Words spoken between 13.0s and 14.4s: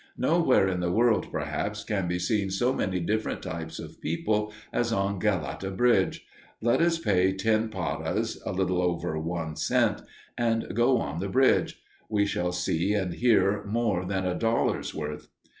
hear more than a